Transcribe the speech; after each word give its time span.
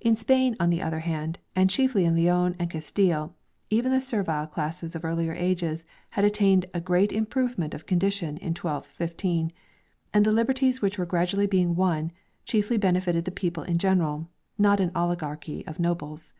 In 0.00 0.16
Spain 0.16 0.56
on 0.58 0.70
the 0.70 0.80
other 0.80 1.00
hand, 1.00 1.38
and 1.54 1.68
chiefly 1.68 2.06
in 2.06 2.14
Leon 2.14 2.56
and 2.58 2.70
Castile, 2.70 3.34
even 3.68 3.92
the 3.92 4.00
servile 4.00 4.46
classes 4.46 4.96
of 4.96 5.04
earlier 5.04 5.34
ages 5.34 5.84
had 6.08 6.24
at 6.24 6.32
tained 6.32 6.64
a 6.72 6.80
great 6.80 7.12
improvement 7.12 7.74
of 7.74 7.84
condition 7.84 8.38
in 8.38 8.52
1215, 8.54 9.52
and 10.14 10.24
the 10.24 10.32
liberties 10.32 10.80
which 10.80 10.96
were 10.96 11.04
gradually 11.04 11.46
being 11.46 11.76
won, 11.76 12.12
chiefly 12.46 12.78
benefited 12.78 13.26
the 13.26 13.30
people 13.30 13.62
in 13.64 13.76
general, 13.76 14.26
not 14.56 14.80
an 14.80 14.90
oligarchy 14.94 15.66
of 15.66 15.78
nobles. 15.78 16.32